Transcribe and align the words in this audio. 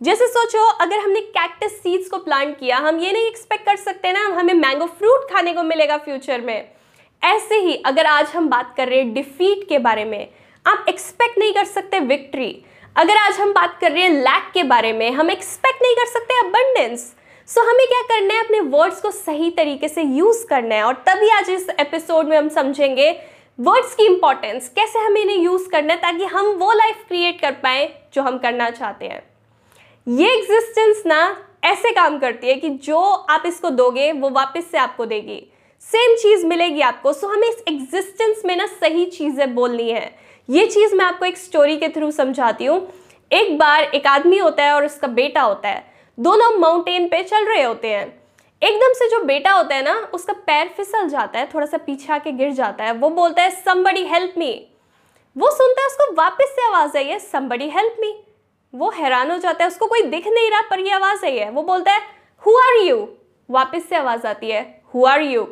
जैसे 0.00 0.26
सोचो, 0.26 0.62
अगर 0.74 0.98
हमने 0.98 1.20
कैक्टस 1.20 1.72
सीड्स 1.72 2.08
को 2.08 2.16
प्लांट 2.18 2.58
किया, 2.58 2.78
हम 2.78 2.98
ये 3.00 3.12
नहीं 3.12 3.26
एक्सपेक्ट 3.26 3.64
कर 3.66 3.76
सकते 3.76 4.12
ना, 4.12 4.24
हमें 4.30 4.52
मैंगो 4.54 4.86
फ्रूट 4.88 5.30
खाने 5.30 5.52
को 5.52 5.62
मिलेगा 5.62 5.96
फ्यूचर 5.96 6.40
में। 6.40 6.68
ऐसे 7.22 7.56
ही, 7.56 7.74
अगर 7.76 8.06
आज 8.06 8.26
हम 8.26 8.48
बात 8.48 8.74
कर 8.76 8.88
रहे 8.88 8.98
हैं 8.98 9.12
डिफीट 9.14 9.68
के 9.68 9.78
बारे 9.78 10.04
में, 10.04 10.28
आप 10.66 10.84
एक्सपेक्ट 10.88 11.38
नहीं 11.38 11.52
कर 11.54 11.64
सकते 11.64 12.00
विक्ट्री 12.00 12.64
अगर 12.96 13.16
आज 13.16 13.38
हम 13.40 13.52
बात 13.52 13.78
कर 13.80 13.92
रहे 13.92 14.02
हैं 14.02 14.10
लैक 14.12 14.50
के 14.54 14.62
बारे 14.64 14.92
में, 14.92 15.10
हम 15.10 15.30
एक्सपेक्ट 15.30 15.82
नहीं 15.82 15.94
कर 15.94 16.06
सकते 16.08 16.38
अबंडेंस 16.38 17.00
सो 17.48 17.62
हमें 17.62 17.86
क्या 17.86 18.00
करना 18.02 18.34
है, 18.34 18.44
अपने 18.44 18.60
वर्ड्स 18.60 19.00
को 19.00 19.10
सही 19.10 19.50
तरीके 19.50 19.88
से 19.88 20.02
यूज़ 20.02 20.46
करना 20.46 20.74
है, 20.74 20.82
और 20.82 20.94
तभी 21.08 21.28
आज 21.30 21.50
इस 21.50 21.68
एपिसोड 21.70 22.26
में 22.26 22.36
हम 22.36 22.48
समझेंगे 22.48 23.10
वर्ड्स 23.58 23.94
की 23.94 24.06
इंपॉर्टेंस 24.06 24.68
कैसे 24.68 24.98
हमें 24.98 25.20
इन्हें 25.20 25.36
यूज़ 25.36 25.68
करना 25.70 25.92
है, 25.92 26.00
ताकि 26.00 26.24
हम 26.26 26.46
वो 26.54 26.72
लाइफ 26.72 27.04
क्रिएट 27.08 27.40
कर 27.40 27.52
पाए 27.62 27.88
जो 28.14 28.22
हम 28.22 28.38
करना 28.38 28.70
चाहते 28.70 29.06
हैं। 29.06 29.22
ये 30.06 30.26
एग्जिस्टेंस 30.32 31.02
ना 31.06 31.16
ऐसे 31.64 31.90
काम 31.92 32.18
करती 32.18 32.48
है 32.48 32.54
कि 32.54 32.68
जो 32.70 32.98
आप 32.98 33.42
इसको 33.46 33.70
दोगे, 33.70 34.10
वो 34.12 34.28
वापस 34.30 34.66
से 34.70 34.78
आपको 34.78 35.06
देगी। 35.06 35.38
सेम 35.82 36.14
चीज़ 36.16 36.44
मिलेगी 36.46 36.80
आपको। 36.80 37.12
सो 37.12 37.28
हमें 37.28 37.48
इस 37.48 37.62
एग्जिस्टेंस 37.68 38.42
में 38.46 38.54
ना 38.56 38.66
सही 38.66 39.04
चीज़ें 39.06 39.54
बोलनी 39.54 39.88
है। 39.90 40.14
ये 40.48 40.66
चीज़ 40.66 40.94
मैं 40.94 41.04
आपको 41.04 41.24
एक 41.24 41.38
स्टोरी 41.38 41.76
के 41.76 41.88
थ्रू 41.88 42.10
समझाती 42.10 42.64
हूँ। 42.64 42.78
एक 43.30 43.58
बार 43.58 43.84
एक 43.84 44.06
आदमी 44.06 44.38
होता 44.38 44.64
है 44.64 44.74
और 44.74 44.84
उसका 44.84 45.08
बेटा 45.08 45.42
होता 45.42 45.68
है। 45.68 45.84
दोनों 46.18 46.50
माउंटेन 46.58 47.08
पे 47.08 47.22
चल 47.22 47.44
रहे 47.44 47.62
होते 47.62 47.88
हैं। 47.88 48.06
एकदम 48.62 48.92
से 48.92 49.08
जो 49.08 49.22
बेटा 49.24 49.52
होता 49.52 49.74
है 49.74 49.82
ना, 49.84 49.96
उसका 50.14 50.32
पैर 50.32 50.68
फिसल 50.76 51.08
जाता 51.08 51.38
है 51.38 51.48
थोड़ा 51.54 51.66
सा 51.66 51.78
पीछे 51.78 52.12
आके 52.12 52.32
गिर 52.32 52.52
जाता 52.52 52.84
है। 52.84 52.92
वो 52.92 53.10
बोलता 53.10 53.42
है 53.42 53.50
समबडी 53.56 54.04
हेल्प 54.04 54.34
मी 54.38 54.52
वो 55.36 55.50
सुनता 55.50 55.80
है, 55.80 55.86
उसको 55.86 56.12
वापस 56.14 56.54
से 56.56 56.66
आवाज़ 56.66 56.96
आई 56.96 57.04
है 57.04 57.18
समबडी 57.18 57.68
हेल्प 57.70 57.96
मी 58.00 58.14
वो 58.74 58.90
हैरान 58.90 59.30
हो 59.30 59.38
जाता 59.38 59.64
है, 59.64 59.68
उसको 59.68 59.86
कोई 59.86 60.02
दिख 60.02 60.26
नहीं 60.26 60.50
रहा, 60.50 60.60
पर 60.60 60.80
ये 60.80 60.90
आवाज़ 60.90 61.24
आई 61.26 61.36
है 61.36 61.50
वो 61.50 61.62
बोलता 61.62 61.92
है 61.92 62.00
हु 62.42 62.56
आर 62.58 62.82
यू 62.82 63.08
वापस 63.50 63.88
से 63.88 63.96
आवाज़ 63.96 64.26
आती 64.26 64.50
है 64.50 64.62
हु 64.94 65.04
आर 65.06 65.20
यू 65.20 65.42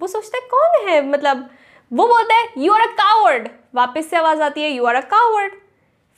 वो 0.00 0.06
सोचता 0.06 0.38
है, 0.38 0.48
कौन 0.48 0.88
है? 0.88 1.08
मतलब 1.10 1.48
वो 1.92 2.06
बोलता 2.06 2.34
है 2.34 2.52
यू 2.58 2.72
आर 2.72 2.80
अ 2.80 2.92
कावर्ड 2.92 3.48
वापस 3.74 4.10
से 4.10 4.16
आवाज़ 4.16 4.42
आती 4.42 4.62
है 4.62 4.70
यू 4.70 4.84
आर 4.84 4.94
अ 4.94 5.00
कावर्ड 5.00 5.52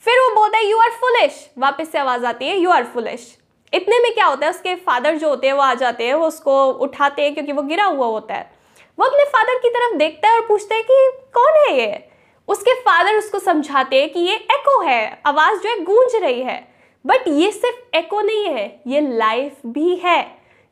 फिर 0.03 0.19
वो 0.19 0.35
बोलता 0.35 0.57
है 0.57 0.65
यू 0.65 0.77
आर 0.77 0.89
फुलिश 0.89 1.49
वापस 1.57 1.91
से 1.91 1.97
आवाज़ 1.97 2.25
आती 2.25 2.47
है 2.47 2.57
यू 2.57 2.69
आर 2.69 2.83
फुलिश 2.83 3.37
इतने 3.73 3.99
में 3.99 4.13
क्या 4.13 4.25
होता 4.25 4.45
है, 4.45 4.49
उसके 4.49 4.75
फादर 4.75 5.15
जो 5.17 5.29
होते 5.29 5.47
हैं, 5.47 5.53
वो 5.53 5.61
आ 5.61 5.73
जाते 5.73 6.07
हैं, 6.07 6.13
वो 6.13 6.27
उसको 6.27 6.65
उठाते 6.71 7.21
हैं, 7.21 7.33
क्योंकि 7.33 7.51
वो 7.51 7.61
गिरा 7.61 7.85
हुआ 7.85 8.07
होता 8.07 8.35
है। 8.35 8.51
वो 8.99 9.05
अपने 9.05 9.23
फादर 9.25 9.59
की 9.59 9.69
तरफ़ 9.69 9.95
देखता 9.97 10.27
है 10.27 10.35
और 10.35 10.47
पूछता 10.47 10.75
है 10.75 10.81
कि, 10.81 11.11
कौन 11.33 11.53
है 11.59 11.79
ये? 11.79 12.09
उसके 12.47 12.73
फादर 12.73 13.15
उसको 13.15 13.39
समझाते 13.39 14.01
हैं 14.01 14.13
कि 14.13 14.19
ये 14.19 14.35
एको 14.35 14.81
है 14.81 15.21
आवाज़ 15.25 15.59
जो 15.59 15.69
है 15.69 15.79
गूंज 15.79 16.15
रही 16.15 16.41
है। 16.41 16.73
बट 17.05 17.27
ये 17.27 17.51
सिर्फ़ 17.51 17.97
एको 17.97 18.21
नहीं 18.21 18.45
है 18.45 18.81
ये 18.87 19.01
लाइफ 19.01 19.53
भी 19.65 19.95
है। 19.95 20.23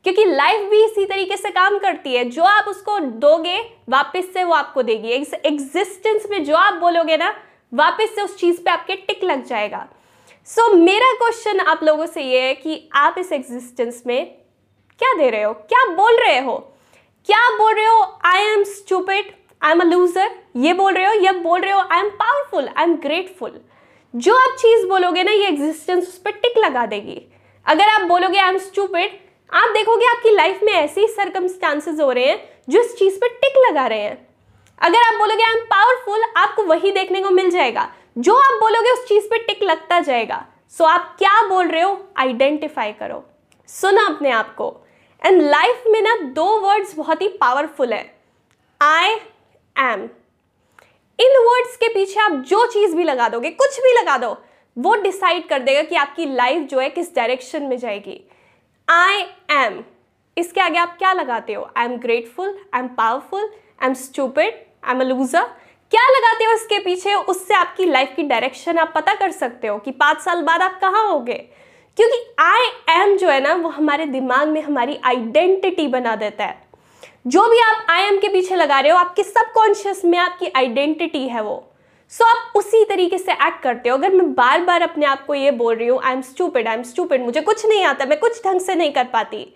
क्योंकि 0.04 0.24
लाइफ 0.24 0.70
भी 0.70 0.84
इसी 0.84 1.04
तरीके 1.04 1.36
से 1.36 1.50
काम 1.50 1.78
करती 1.78 2.14
है। 2.14 2.24
जो 2.24 2.42
आप 2.42 2.64
उसको 2.68 2.98
दोगे 2.98 3.58
वापस 3.88 4.32
से 4.34 4.44
वो 4.44 4.54
आपको 4.54 4.82
देगी। 4.82 5.12
एग्जिस्टेंस 5.44 6.26
में 6.30 6.44
जो 6.44 6.56
आप 6.56 6.74
बोलोगे 6.74 7.16
ना 7.16 7.34
वापस 7.74 8.14
से 8.14 8.22
उस 8.22 8.36
चीज़ 8.38 8.62
पे 8.62 8.70
आपके 8.70 8.94
टिक 8.94 9.24
लग 9.24 9.44
जाएगा। 9.44 9.88
सो 10.46 10.72
so, 10.72 10.74
मेरा 10.74 11.12
क्वेश्चन 11.12 11.60
आप 11.60 11.80
लोगों 11.82 12.06
से 12.06 12.22
ये 12.22 12.40
है 12.40 12.54
कि 12.54 12.88
आप 12.94 13.14
इस 13.18 13.32
एग्जिस्टेंस 13.32 14.02
में 14.06 14.26
क्या 14.98 15.14
दे 15.14 15.30
रहे 15.30 15.42
हो? 15.42 15.52
क्या 15.52 15.94
बोल 15.94 16.16
रहे 16.20 16.40
हो? 16.40 16.58
क्या 17.26 17.58
बोल 17.58 17.74
रहे 17.74 17.84
हो? 17.84 18.18
I 18.24 18.42
am 18.42 18.62
stupid 18.62 19.41
I 19.62 19.72
am 19.72 19.80
a 19.80 19.84
loser 19.84 20.30
ये 20.56 20.72
बोल 20.72 20.94
रहे 20.94 21.06
हो 21.06 21.12
या 21.22 21.32
बोल 21.32 21.60
रहे 21.60 21.72
हो 21.72 21.80
I 21.80 22.00
am 22.00 22.08
powerful 22.08 22.68
I 22.68 22.84
am 22.84 22.94
grateful 22.94 23.60
जो 24.14 24.34
आप 24.36 24.56
चीज़ 24.58 24.86
बोलोगे 24.86 25.22
ना 25.22 25.32
ये 25.32 25.46
एग्जिस्टेंस 25.48 26.08
उस 26.08 26.18
पर 26.18 26.30
टिक 26.30 26.58
लगा 26.58 26.86
देगी। 26.86 27.20
अगर 27.66 27.88
आप 27.88 28.02
बोलोगे 28.02 28.38
आई 28.38 28.48
एम 28.48 28.58
स्टूपिड 28.58 29.18
आप 29.52 29.70
देखोगे 29.70 30.06
आपकी 30.06 30.34
लाइफ 30.34 30.60
में 30.62 30.72
ऐसे 30.72 31.00
ही 31.00 31.06
सर्कमस्टांसेस 31.06 32.00
हो 32.00 32.10
रहे 32.12 32.24
हैं 32.24 32.62
जो 32.68 32.80
इस 32.80 32.96
चीज़ 32.98 33.16
पर 33.16 33.28
टिक 33.28 33.58
लगा 33.66 33.86
रहे 33.86 34.02
हैं। 34.02 34.28
अगर 34.80 34.98
आप 34.98 35.18
बोलोगे 35.18 35.44
आई 35.44 35.54
एम 35.54 35.64
पावरफुल 35.64 36.24
आपको 36.36 36.62
वही 36.62 36.92
देखने 36.92 37.22
को 37.22 37.30
मिल 37.30 37.50
जाएगा। 37.50 37.88
जो 38.18 38.34
आप 38.34 38.60
बोलोगे 38.60 38.90
उस 38.90 39.06
चीज़ 39.08 39.26
पर 39.26 39.38
टिक 39.38 39.62
लगता 39.62 40.00
जाएगा। 40.00 40.46
सो 40.78 40.84
so, 40.84 40.90
आप 40.90 41.14
क्या 41.18 41.48
बोल 41.48 41.68
रहे 41.68 41.82
हो? 41.82 41.98
आइडेंटिफाई 42.16 42.92
करो। 42.92 43.24
सुना 43.68 44.06
अपने 44.06 44.30
आप 44.30 44.54
को। 44.54 44.74
एंड 45.24 45.42
लाइफ 45.42 45.84
में 45.86 46.00
ना 46.02 46.16
दो 46.16 46.44
वर्ड्स 46.60 46.96
बहुत 46.96 47.22
ही 47.22 47.28
पावरफुल 47.28 47.92
है। 47.92 48.04
आई 48.80 49.14
एम 49.76 50.08
इन 51.18 51.38
वर्ड्स 51.40 51.76
के 51.76 51.88
पीछे 51.88 52.20
आप 52.20 52.32
जो 52.32 52.66
चीज़ 52.66 52.96
भी 52.96 53.04
लगा 53.04 53.28
दोगे, 53.28 53.50
कुछ 53.50 53.78
भी 53.80 53.92
लगा 53.92 54.16
दो, 54.18 54.36
वो 54.76 54.94
डिसाइड 54.94 55.48
कर 55.48 55.62
देगा 55.62 55.82
कि 55.82 55.96
आपकी 55.96 56.26
लाइफ 56.26 56.62
जो 56.62 56.78
है 56.80 56.88
किस 56.90 57.14
डायरेक्शन 57.16 57.62
में 57.62 57.76
जाएगी। 57.78 58.20
आई 58.88 59.22
एम 59.50 59.82
इसके 60.36 60.60
आगे 60.60 60.78
आप 60.78 60.96
क्या 60.98 61.12
लगाते 61.12 61.52
हो? 61.52 61.68
I 61.76 61.84
am 61.84 61.96
grateful 61.96 62.58
I 62.74 62.80
am 62.80 62.88
powerful 62.88 63.42
I 63.42 63.88
am 63.88 63.94
stupid 63.94 64.54
I 64.84 64.94
am 64.94 65.00
a 65.00 65.04
loser 65.04 65.44
क्या 65.92 66.08
लगाते 66.08 66.44
हो 66.44 66.52
इसके 66.52 66.78
पीछे? 66.78 67.14
उससे 67.14 67.54
आपकी 67.54 67.86
लाइफ 67.86 68.12
की 68.16 68.22
डायरेक्शन 68.22 68.78
आप 68.78 68.92
पता 68.94 69.14
कर 69.14 69.30
सकते 69.30 69.66
हो 69.66 69.78
कि 69.78 69.90
पाँच 69.92 70.20
साल 70.20 70.42
बाद 70.42 70.62
आप 70.62 70.78
कहाँ 70.80 71.06
होगे। 71.08 71.34
क्योंकि 71.96 72.24
आई 72.40 73.00
एम 73.00 73.16
जो 73.16 73.28
है 73.28 73.40
ना, 73.40 73.54
वो 73.54 73.68
हमारे 73.68 74.06
दिमाग 74.06 74.48
में 74.48 74.62
हमारी 74.62 74.98
आइडेंटिटी 75.04 75.86
बना 75.88 76.16
देता 76.16 76.44
है। 76.44 76.61
जो 77.26 77.48
भी 77.50 77.58
आप 77.58 77.86
आई 77.90 78.02
एम 78.02 78.18
के 78.18 78.28
पीछे 78.28 78.56
लगा 78.56 78.80
रहे 78.80 78.92
हो 78.92 78.98
आपके 78.98 79.22
सबकॉन्शियस 79.22 80.04
में 80.04 80.18
आपकी 80.18 80.46
आइडेंटिटी 80.56 81.28
है 81.28 81.42
वो। 81.42 81.72
सो 82.12 82.24
so, 82.24 82.30
आप 82.30 82.52
उसी 82.56 82.84
तरीके 82.84 83.18
से 83.18 83.32
एक्ट 83.32 83.62
करते 83.62 83.88
हो। 83.88 83.96
अगर 83.96 84.12
मैं 84.12 84.32
बार 84.34 84.60
बार 84.60 84.82
अपने 84.82 85.06
आप 85.06 85.26
को 85.26 85.34
ये 85.34 85.50
बोल 85.50 85.76
रही 85.76 85.88
हूँ 85.88 86.00
I 86.04 86.12
am 86.12 86.20
stupid 86.20 86.68
I 86.68 86.74
am 86.74 86.82
stupid 86.82 87.22
मुझे 87.22 87.40
कुछ 87.40 87.66
नहीं 87.66 87.84
आता 87.84 88.04
मैं 88.04 88.18
कुछ 88.20 88.44
ढंग 88.46 88.60
से 88.60 88.74
नहीं 88.74 88.92
कर 88.92 89.04
पाती। 89.04 89.54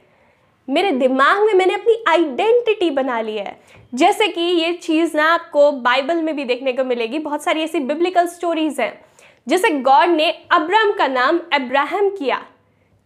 मेरे 0.69 0.91
दिमाग 0.91 1.43
में 1.43 1.53
मैंने 1.55 1.75
अपनी 1.75 2.05
आइडेंटिटी 2.09 2.91
बना 2.91 3.21
ली 3.21 3.37
है। 3.37 3.61
जैसे 3.95 4.29
कि 4.29 4.41
ये 4.41 4.73
चीज़ 4.73 5.17
ना 5.17 5.25
आपको 5.35 5.73
बाइबल 5.73 6.23
में 6.23 6.37
भी 6.37 6.45
देखने 6.45 6.73
को 6.73 6.85
मिलेगी 6.85 7.19
बहुत 7.19 7.43
सारी 7.43 7.63
ऐसी 7.63 7.81
बिब्लिकल 7.81 8.27
स्टोरीज 8.27 8.81
हैं। 8.81 9.05
जैसे 9.49 9.71
गॉड 9.71 10.09
ने 10.09 10.31
अब्राम 10.53 10.93
का 10.93 11.07
नाम 11.07 11.41
अब्राहम 11.53 12.11
किया। 12.11 12.45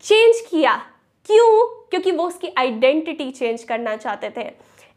चेंज 0.03 0.41
किया। 0.51 0.75
क्यों? 1.27 1.80
क्योंकि 1.93 2.11
वो 2.11 2.27
उसकी 2.27 2.53
आइडेंटिटी 2.59 3.31
चेंज 3.31 3.63
करना 3.63 3.97
चाहते 3.97 4.31
थे। 4.31 4.47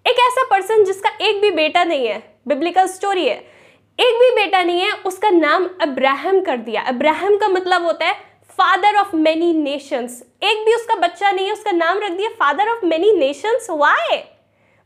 एक 0.06 0.20
ऐसा 0.20 0.44
पर्सन 0.50 0.84
जिसका 0.84 1.10
एक 1.22 1.42
भी 1.42 1.52
बेटा 1.52 1.84
नहीं 1.84 2.08
है 2.08 2.22
बिब्लिकल 2.48 2.88
स्टोरी 2.88 3.26
है, 3.26 3.36
एक 4.00 4.20
भी 4.20 4.30
बेटा 4.36 4.64
नहीं 4.64 4.82
है, 4.82 4.92
उसका 5.06 5.30
नाम 5.30 5.70
अब्राहम 5.82 6.42
कर 6.42 6.58
दिया। 6.60 6.82
अब्राहम 6.84 7.38
का 7.38 7.48
मतलब 7.48 7.84
होता 7.84 8.06
है 8.06 8.14
फादर 8.60 8.96
ऑफ़ 8.96 9.16
मेनी 9.16 9.52
नेशंस 9.54 10.22
एक 10.44 10.66
भी 10.66 10.74
उसका 10.76 10.96
बच्चा 10.98 11.32
नहीं 11.32 11.46
है, 11.46 11.54
उसका 11.54 11.72
नाम 11.72 12.00
रख 12.00 12.12
दिया 12.12 12.30
father 12.40 12.70
of 12.70 12.86
many 12.86 13.12
nations 13.12 13.68
why 13.72 14.18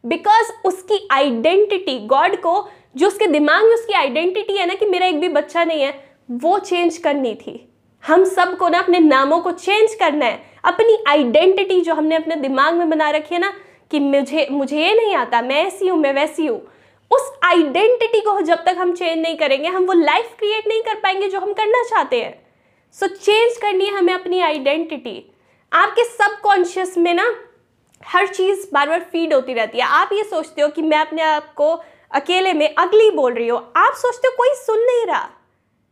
because 0.04 0.52
उसकी 0.66 1.08
आइडेंटिटी 1.12 1.98
गॉड 2.08 2.36
को, 2.36 2.68
जो 2.96 3.08
उसके 3.08 3.28
दिमाग 3.28 3.64
में 3.64 3.74
उसकी 3.74 3.94
आइडेंटिटी 3.94 4.58
है 4.58 4.66
ना 4.66 4.74
कि 4.74 4.86
मेरा 4.86 5.06
एक 5.06 5.20
भी 5.20 5.30
बच्चा 5.30 5.64
नहीं 5.64 5.82
है, 5.82 5.94
वो 6.32 6.60
चेंज 6.60 6.98
करनी 6.98 7.34
थी। 7.36 7.54
हम 8.04 8.24
सबको 8.24 8.68
ना 8.70 8.80
अपने 8.80 9.00
नामों 9.00 9.40
को 9.40 9.52
चेंज 9.52 9.94
करना 9.94 10.26
है। 10.26 10.42
अपनी 10.64 10.98
आइडेंटिटी 11.08 11.80
जो 11.82 11.94
हमने 11.94 12.16
अपने 12.16 12.36
दिमाग 12.36 12.74
में 12.74 12.90
बना 12.90 13.10
रखी 13.10 13.36
है 13.36 13.42
ना 13.42 13.54
कि 13.92 14.00
मुझे 14.00 14.48
मुझे 14.52 14.78
ये 14.78 14.94
नहीं 14.94 15.16
आता 15.16 15.42
मैं 15.42 15.64
ऐसी 15.66 15.88
हूँ 15.88 15.98
मैं 16.00 16.14
वैसी 16.14 16.46
हूँ। 16.46 16.60
उस 17.12 17.32
आइडेंटिटी 17.44 18.22
को 18.22 18.40
जब 18.42 18.64
तक 18.64 18.76
हम 18.78 18.94
चेंज 18.94 19.20
नहीं 19.22 19.38
करेंगे 19.38 19.68
हम 19.68 19.86
वो 19.86 19.94
लाइफ 19.94 20.36
क्रिएट 20.40 20.68
नहीं 20.68 20.82
कर 20.82 20.96
पाएँगे 20.96 21.30
जो 21.30 21.40
हम 21.40 21.54
करना 21.54 21.84
चाहते 21.84 22.22
हैं। 22.22 22.34
सो 22.92 23.06
so, 23.06 23.12
चेंज 23.14 23.58
करनी 23.58 23.86
है 23.86 23.94
हमें 23.94 24.14
अपनी 24.14 24.40
आइडेंटिटी 24.40 25.24
आपके 25.72 26.04
सबकॉन्शियस 26.04 26.98
में 26.98 27.14
ना 27.14 27.36
हर 28.04 28.28
चीज़ 28.28 28.68
बार 28.74 28.90
बार 28.90 29.00
फ़ीड 29.02 29.34
होती 29.34 29.54
रहती 29.54 29.78
है। 29.78 29.86
आप 29.86 30.10
ये 30.14 30.24
सोचते 30.24 30.62
हो 30.62 30.70
कि 30.70 30.82
मैं 30.82 30.98
अपने 30.98 31.22
आप 31.22 31.54
को 31.54 31.72
अकेले 32.12 32.54
में 32.54 32.74
अगली 32.76 33.10
बोल 33.12 33.34
रही 33.34 33.48
हो। 33.48 33.58
आप 33.58 33.94
सोचते 33.94 34.28
हो 34.28 34.36
कोई 34.38 34.50
सुन 34.56 34.80
नहीं 34.80 35.06
रहा। 35.06 35.30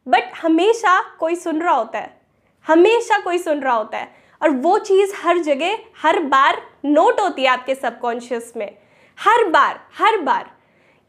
बट 0.08 0.24
हमेशा 0.42 1.02
कोई 1.20 1.36
सुन 1.36 1.62
रहा 1.62 1.74
होता 1.74 2.00
है। 2.00 2.22
हमेशा 2.68 3.20
कोई 3.20 3.38
सुन 3.38 3.60
रहा 3.60 3.74
होता 3.74 3.98
है। 3.98 4.16
और 4.42 4.50
वो 4.50 4.78
चीज़ 4.78 5.14
हर 5.16 5.38
जगह, 5.38 5.78
हर 6.02 6.20
बार 6.20 6.62
नोट 6.86 7.20
होती 7.20 7.42
है 7.42 7.48
आपके 7.48 7.76
सबकॉन्शियस 7.76 8.54
में। 8.58 8.78
हर 9.20 9.44
बार 9.44 9.80
हर 9.98 10.18
बार। 10.18 10.52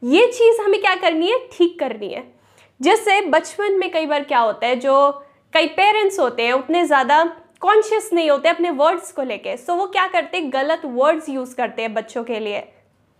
ये 0.03 0.27
चीज़ 0.27 0.61
हमें 0.61 0.81
क्या 0.81 0.95
करनी 0.95 1.31
है? 1.31 1.37
ठीक 1.51 1.79
करनी 1.79 2.07
है। 2.07 2.33
जैसे 2.81 3.21
बचपन 3.21 3.73
में 3.73 3.91
कई 3.91 4.05
बार 4.05 4.23
क्या 4.23 4.39
होता 4.39 4.67
है, 4.67 4.75
जो 4.75 5.11
कई 5.53 5.67
पेरेंट्स 5.67 6.19
होते 6.19 6.43
हैं, 6.43 6.53
उतने 6.53 6.85
ज़्यादा 6.85 7.23
कॉन्शियस 7.61 8.09
नहीं 8.13 8.29
होते 8.29 8.49
अपने 8.49 8.69
वर्ड्स 8.69 9.11
को 9.11 9.23
लेके। 9.23 9.57
सो 9.57 9.75
वो 9.75 9.87
क्या 9.87 10.07
करते 10.07 10.37
हैं? 10.37 10.53
गलत 10.53 10.81
वर्ड्स 10.85 11.29
यूज़ 11.29 11.55
करते 11.55 11.81
हैं 11.81 11.93
बच्चों 11.93 12.23
के 12.23 12.39
लिए। 12.39 12.59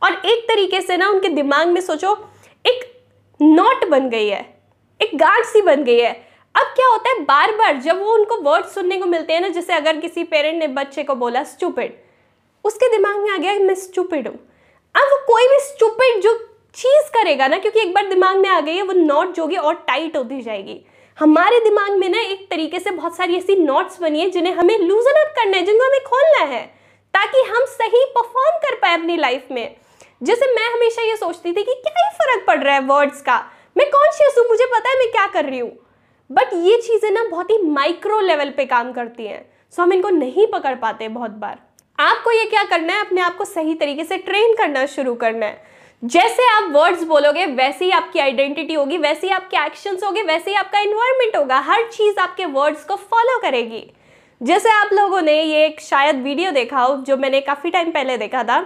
और 0.03 0.13
एक 0.13 0.43
तरीके 0.43 0.81
से 0.81 0.97
ना 0.97 1.09
उनके 1.09 1.29
दिमाग 1.29 1.67
में 1.67 1.81
सोचो, 1.81 2.29
एक 2.65 3.03
नॉट 3.41 3.89
बन 3.89 4.09
गई 4.09 4.27
है। 4.27 4.56
गार्ड 5.17 5.45
सी 5.45 5.61
बन 5.61 5.83
गई 5.83 5.99
है। 5.99 6.11
अब 6.55 6.73
क्या 6.75 6.87
होता 6.87 7.09
है 7.09 7.19
बार 7.21 7.51
बार 7.51 7.77
जब 7.77 8.01
वो 8.01 8.13
उनको 8.13 8.37
वर्ड 8.41 8.65
सुनने 8.65 8.97
को 8.97 9.05
मिलते 9.05 9.33
हैं 9.33 9.41
ना, 9.41 9.49
जैसे 9.49 9.73
अगर 9.73 9.97
किसी 9.97 10.23
पेरेंट 10.23 10.59
ने 10.59 10.67
बच्चे 10.67 11.03
को 11.03 11.15
बोला 11.15 11.43
स्टूपिड 11.43 11.93
उसके 12.65 12.89
दिमाग 12.91 13.17
में 13.17 13.31
आ 13.31 13.37
गया, 13.37 13.53
मैं 13.53 13.75
स्टूपिड 13.75 14.27
हूँ। 14.27 14.35
अब 14.95 15.09
वो 15.11 15.17
कोई 15.27 15.47
भी 15.47 15.59
स्टूपिड 15.59 16.21
जो 16.21 16.33
चीज़ 16.75 17.09
करेगा 17.11 17.47
ना, 17.47 17.57
क्योंकि 17.57 17.79
एक 17.79 17.93
बार 17.93 18.07
दिमाग 18.07 18.37
में 18.37 18.49
आ 18.49 18.59
गई 18.59 18.75
है, 18.75 18.81
वो 18.81 18.93
नॉट 18.93 19.33
जो 19.35 19.47
और 19.61 19.73
टाइट 19.87 20.17
होती 20.17 20.41
जाएगी। 20.41 20.79
हमारे 21.17 21.59
दिमाग 21.59 21.91
में 21.91 22.09
ना 22.09 22.19
एक 22.21 22.47
तरीके 22.49 22.79
से 22.79 22.91
बहुत 22.91 23.15
सारी 23.15 23.37
ऐसी 23.37 23.55
नॉट्स 23.55 23.99
बनी 24.01 24.19
है, 24.19 24.29
जिन्हें 24.29 24.53
हमें 24.53 24.77
लूजन 24.79 25.21
अप 25.21 25.33
करना 25.35 25.57
है, 25.57 25.65
जिनको 25.65 25.85
हमें 25.85 26.03
खोलना 26.03 26.43
है, 26.53 26.65
ताकि 27.13 27.41
हम 27.41 27.65
सही 27.65 28.03
परफॉर्म 28.05 28.57
कर 28.57 28.75
पाए 28.75 28.93
अपनी 28.93 29.17
लाइफ 29.17 29.47
में। 29.51 29.75
जैसे 30.23 30.53
मैं 30.55 30.67
हमेशा 30.73 31.01
ये 31.01 31.15
सोचती 31.15 31.49
थी 31.49 31.63
कि 31.63 31.73
क्या 31.73 31.93
ही 31.97 32.15
फ़र्क 32.17 32.45
पड़ 32.47 32.59
रहा 32.59 32.75
है 32.75 32.81
वर्ड्स 32.81 33.21
का? 33.21 33.37
मैं 33.77 33.89
कॉन्शियस 33.91 34.35
हूँ, 34.37 34.45
मुझे 34.49 34.65
पता 34.65 34.89
है 34.89 34.97
मैं 34.99 35.11
क्या 35.11 35.25
कर 35.27 35.45
रही 35.45 35.59
हूँ। 35.59 35.71
बट 36.29 36.53
ये 36.53 36.77
चीज़ें 36.77 37.09
ना 37.11 37.23
बहुत 37.23 37.51
ही 37.51 37.57
माइक्रो 37.63 38.19
लेवल 38.19 38.49
पे 38.49 38.65
काम 38.65 38.91
करती 38.91 39.25
हैं। 39.25 39.41
सो 39.73 39.81
हम 39.81 39.93
इनको 39.93 40.09
नहीं 40.09 40.45
पकड़ 40.47 40.75
पाते 40.75 41.07
बहुत 41.07 41.31
बार। 41.31 41.59
आपको 41.99 42.31
ये 42.31 42.43
क्या 42.43 42.63
करना 42.63 42.93
है? 42.93 43.01
अपने 43.01 43.21
आप 43.21 43.35
को 43.37 43.45
सही 43.45 43.73
तरीके 43.75 44.03
से 44.03 44.17
ट्रेन 44.17 44.55
करना 44.55 44.85
शुरू 44.85 45.13
करना 45.15 45.45
है। 45.45 45.65
जैसे 46.03 46.47
आप 46.47 46.71
वर्ड्स 46.71 47.03
बोलोगे, 47.03 47.45
वैसे 47.45 47.85
ही 47.85 47.91
आपकी 47.91 48.19
आइडेंटिटी 48.19 48.73
होगी, 48.73 48.97
वैसे 48.97 49.27
ही 49.27 49.33
आपके 49.33 49.57
एक्शंस 49.57 50.03
होंगे, 50.03 50.23
वैसे 50.23 50.51
ही 50.51 50.57
आपका 50.57 50.79
इन्वायरमेंट 50.79 51.37
होगा। 51.37 51.59
हर 51.59 51.83
चीज़ 51.83 52.19
आपके 52.19 52.45
वर्ड्स 52.45 52.83
को 52.83 52.95
फॉलो 52.95 53.37
करेगी। 53.39 53.83
जैसे 54.41 54.69
आप 54.69 54.89
लोगों 54.93 55.21
ने 55.21 55.41
ये 55.43 55.65
एक 55.65 55.81
शायद 55.81 56.21
वीडियो 56.23 56.51
देखा 56.51 56.79
हो, 56.79 56.95
जो 56.97 57.17
मैंने 57.17 57.41
काफ़ी 57.41 57.69
टाइम 57.69 57.91
पहले 57.91 58.17
देखा 58.17 58.43
था। 58.43 58.59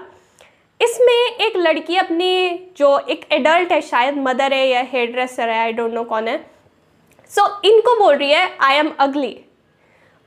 इसमें 0.82 1.38
एक 1.38 1.58
लड़की 1.58 1.98
अपनी 1.98 2.72
जो 2.78 2.98
एक 3.10 3.26
एडल्ट 3.32 3.72
है 3.72 3.82
शायद 3.82 4.18
मदर 4.20 4.54
है 4.54 4.68
या 4.68 4.82
हेयर 4.92 5.12
ड्रेसर 5.12 5.50
है 5.50 5.60
आई 5.60 5.72
डोंट 5.72 5.94
नो 5.94 6.04
कौन 6.04 6.28
है। 6.28 6.38
सो 7.32 7.42
so, 7.42 7.66
इनको 7.66 7.96
बोल 8.00 8.16
रही 8.16 8.32
है 8.32 8.58
आई 8.62 8.78
एम 8.78 8.92
अगली 9.00 9.38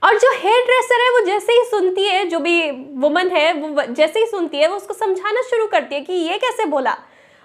और 0.02 0.18
जो 0.18 0.30
हेयर 0.34 0.64
ड्रेसर 0.66 1.02
है 1.02 1.10
वो 1.10 1.24
जैसे 1.26 1.52
ही 1.52 1.64
सुनती 1.64 2.04
है 2.04 2.24
जो 2.28 2.38
भी 2.40 2.70
वुमन 2.70 3.30
है 3.32 3.52
वो 3.52 3.82
जैसे 3.84 4.20
ही 4.20 4.26
सुनती 4.26 4.58
है 4.58 4.68
वो 4.68 4.76
उसको 4.76 4.94
समझाना 4.94 5.42
शुरू 5.50 5.66
करती 5.66 5.94
है 5.94 6.00
कि 6.00 6.12
ये 6.12 6.38
कैसे 6.38 6.64
बोला। 6.66 6.92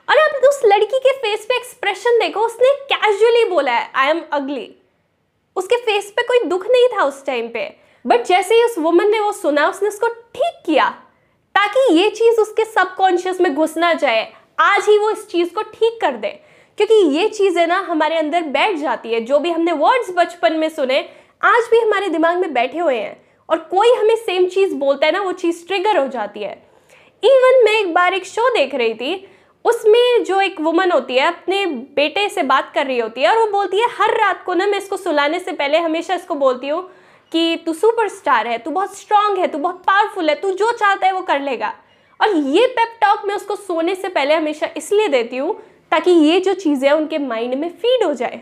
और 0.07 0.17
अब 0.17 0.47
उस 0.47 0.61
लड़की 0.65 0.99
के 0.99 1.11
फेस 1.17 1.45
पे 1.45 1.55
एक्सप्रेशन 1.55 2.19
देखो 2.19 2.45
उसने 2.45 2.73
कैजुअली 2.93 3.43
बोला 3.49 3.71
है 3.71 3.91
आई 3.95 4.09
एम 4.09 4.21
अगली 4.33 4.69
उसके 5.55 5.75
फेस 5.85 6.13
पे 6.15 6.23
कोई 6.23 6.43
दुख 6.45 6.65
नहीं 6.67 6.87
था 6.87 7.03
उस 7.03 7.25
टाइम 7.25 7.47
पे। 7.47 7.69
बट 8.05 8.25
जैसे 8.25 8.55
ही 8.55 8.63
उस 8.63 8.77
वुमन 8.77 9.11
ने 9.11 9.19
वो 9.19 9.31
सुना 9.33 9.67
उसने 9.69 9.87
उसको 9.89 10.07
ठीक 10.07 10.61
किया। 10.65 10.93
ताकि 11.59 11.93
ये 11.93 12.09
चीज़ 12.09 12.41
उसके 12.41 12.65
सबकॉन्शियस 12.65 13.41
में 13.41 13.55
घुस 13.55 13.77
ना 13.77 13.93
जाए। 13.93 14.33
आज 14.59 14.85
ही 14.89 14.97
वो 14.97 15.11
इस 15.11 15.27
चीज़ 15.27 15.53
को 15.53 15.61
ठीक 15.61 16.01
कर 16.01 16.11
दे। 16.11 16.29
क्योंकि 16.77 16.93
ये 16.93 17.27
चीज़ें 17.27 17.67
ना, 17.67 17.79
हमारे 17.79 18.15
अंदर 18.15 18.41
बैठ 18.41 18.77
जाती 18.77 19.09
है। 19.09 19.21
जो 19.21 19.39
भी 19.39 19.51
हमने 19.51 19.71
वर्ड्स 19.71 20.11
बचपन 20.15 20.53
में 20.53 20.69
सुने, 20.69 21.09
आज 21.41 21.63
भी 21.71 21.79
हमारे 21.79 22.09
दिमाग 22.09 22.37
में 22.37 22.53
बैठे 22.53 22.79
हुए 22.79 22.95
हैं। 22.95 23.25
और 23.49 23.57
कोई 23.57 23.93
हमें 23.93 24.15
सेम 24.15 24.45
चीज़ 24.45 24.75
बोलता 24.75 25.05
है 25.05 25.13
ना, 25.13 25.21
वो 25.21 25.31
चीज़ 25.31 25.67
ट्रिगर 25.67 25.97
हो 25.97 26.07
जाती 26.07 26.39
है। 26.39 26.63
इवन 27.23 27.63
मैं 27.65 27.79
एक 27.79 27.93
बार 27.93 28.13
एक 28.13 28.25
शो 28.25 28.49
देख 28.49 28.75
रही 28.75 28.93
थी, 28.93 29.29
उसमें 29.65 30.23
जो 30.23 30.41
एक 30.41 30.61
वुमन 30.61 30.91
होती 30.91 31.15
है, 31.15 31.27
अपने 31.27 31.65
बेटे 31.65 32.29
से 32.29 32.43
बात 32.43 32.71
कर 32.75 32.85
रही 32.85 32.99
होती 32.99 33.21
है 33.21 33.29
और 33.29 33.37
वो 33.37 33.51
बोलती 33.51 33.79
है, 33.79 33.87
हर 33.87 34.17
रात 34.17 34.43
को 34.45 34.53
ना, 34.53 34.67
मैं 34.67 34.77
इसको 34.77 34.97
सुलाने 34.97 35.39
से 35.39 35.51
पहले 35.51 35.77
हमेशा 35.77 36.13
इसको 36.13 36.35
बोलती 36.35 36.67
हूँ 36.67 36.89
कि 37.31 37.63
तू 37.65 37.73
सुपरस्टार 37.73 38.47
है, 38.47 38.57
तू 38.57 38.71
बहुत 38.71 38.97
स्ट्रांग 38.97 39.37
है, 39.37 39.47
तू 39.47 39.57
बहुत 39.57 39.81
पावरफुल 39.87 40.29
है, 40.29 40.35
तू 40.35 40.51
जो 40.51 40.71
चाहता 40.71 41.07
है 41.07 41.13
वो 41.13 41.21
कर 41.21 41.39
लेगा। 41.39 41.73
और 42.19 42.35
ये 42.35 42.65
पेप 42.67 42.97
टॉक 43.01 43.25
मैं 43.25 43.35
उसको 43.35 43.55
सोने 43.55 43.95
से 43.95 44.09
पहले 44.09 44.35
हमेशा 44.35 44.69
इसलिए 44.77 45.07
देती 45.07 45.37
हूँ 45.37 45.53
ताकि 45.91 46.11
ये 46.11 46.39
जो 46.39 46.53
चीज़ें 46.53 46.91
उनके 46.91 47.17
माइंड 47.17 47.53
में 47.55 47.69
फ़ीड 47.71 48.03
हो 48.03 48.13
जाए। 48.13 48.41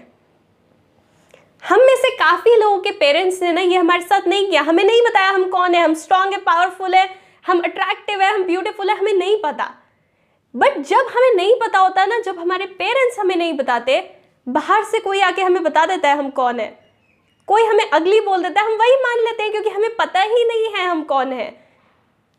हम 1.64 1.82
में 1.82 1.96
से 1.96 2.10
काफ़ी 2.10 2.56
लोगों 2.56 2.80
के 2.80 2.92
पेरेंट्स 2.92 3.42
ने 3.44 3.52
ना 3.52 3.62
ये 3.62 3.78
हमारे 3.78 4.02
साथ 4.02 4.28
नहीं 4.28 4.50
किया। 4.50 4.62
हमें 4.62 4.84
नहीं 4.84 5.02
बताया 5.02 5.30
हम 5.30 5.50
कौन 5.50 5.76
है, 5.76 5.84
हम 5.84 5.94
स्ट्रांग 5.94 6.34
है 6.34 6.40
पावरफुल 6.40 6.96
है, 6.96 7.10
हम 7.46 7.60
अट्रैक्टिव 7.60 8.22
है, 8.22 8.34
हम 8.34 8.44
ब्यूटीफुल 8.44 8.90
है, 8.90 8.98
हमें 8.98 9.14
नहीं 9.14 9.38
पता। 9.44 9.70
बट 10.56 10.78
जब 10.80 11.08
हमें 11.12 11.36
नहीं 11.36 11.56
पता 11.56 11.80
होता 11.80 12.06
ना, 12.06 12.20
जब 12.20 12.40
हमारे 12.40 12.66
पेरेंट्स 12.66 13.20
हमें 13.20 13.36
नहीं 13.36 13.54
बताते, 13.54 14.00
बाहर 14.48 14.84
से 14.84 15.00
कोई 15.00 15.22
आके 15.22 15.42
हमें 15.42 15.64
बता 15.64 15.86
देता 15.86 16.10
है 16.10 16.18
हम 16.18 16.30
कौन 16.30 16.60
है। 16.60 16.87
कोई 17.48 17.64
हमें 17.64 17.90
अगली 17.90 18.20
बोल 18.22 18.44
देता 18.44 18.62
है, 18.62 18.68
हम 18.68 18.74
वही 18.74 18.96
मान 18.96 19.24
लेते 19.26 19.44
हैं 19.44 19.52
क्योंकि 19.52 19.70
हमें 19.70 19.96
पता 19.96 20.22
ही 20.22 20.44
नहीं 20.46 20.74
है 20.76 20.88
हम 20.88 21.04
कौन 21.04 21.32
है। 21.34 21.48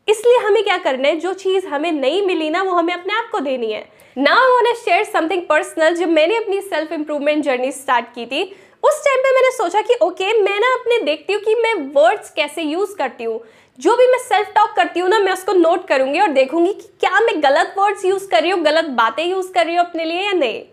इसलिए 0.07 0.37
हमें 0.37 0.63
क्या 0.63 0.77
करना 0.77 1.07
है? 1.07 1.15
जो 1.15 1.33
चीज़ 1.33 1.67
हमें 1.67 1.91
नहीं 1.91 2.25
मिली 2.25 2.49
ना, 2.49 2.61
वो 2.63 2.71
हमें 2.71 2.93
अपने 2.93 3.13
आप 3.13 3.29
को 3.31 3.39
देनी 3.39 3.71
है। 3.71 3.83
ना 4.17 4.35
वो 4.35 4.73
शेयर 4.75 5.03
समथिंग 5.03 5.41
पर्सनल 5.41 5.95
जब 5.95 6.09
मैंने 6.09 6.37
अपनी 6.37 6.61
सेल्फ 6.61 6.91
इंप्रूवमेंट 6.91 7.43
जर्नी 7.43 7.71
स्टार्ट 7.71 8.05
की 8.15 8.25
थी, 8.25 8.43
उस 8.83 9.01
टाइम 9.05 9.17
पे 9.17 9.31
मैंने 9.33 9.51
सोचा 9.51 9.81
कि 9.81 9.95
ओके 10.01 10.31
मैं 10.41 10.59
ना 10.59 10.73
अपने 10.73 10.97
देखती 11.05 11.33
हूँ 11.33 11.41
कि 11.41 11.55
मैं 11.55 11.73
वर्ड्स 11.93 12.29
कैसे 12.29 12.61
यूज़ 12.61 12.95
करती 12.95 13.23
हूँ। 13.23 13.39
जो 13.79 13.95
भी 13.95 14.07
मैं 14.07 14.17
सेल्फ 14.19 14.51
टॉक 14.55 14.73
करती 14.75 14.99
हूँ 14.99 15.09
ना, 15.09 15.19
मैं 15.19 15.33
उसको 15.33 15.53
नोट 15.53 15.87
करूँगी 15.87 16.19
और 16.19 16.27
देखूँगी 16.27 16.73
कि 16.73 16.89
क्या 16.99 17.19
मैं 17.19 17.41
गलत 17.43 17.73
वर्ड्स 17.77 18.05
यूज़ 18.05 18.27
कर 18.29 18.41
रही 18.41 18.51
हूँ, 18.51 18.61
गलत 18.61 18.85
बातें 18.95 19.23
यूज़ 19.25 19.51
कर 19.53 19.65
रही 19.65 19.75
हूँ 19.75 19.85
अपने 19.85 20.05
लिए 20.05 20.25
या 20.25 20.31
नहीं। 20.33 20.63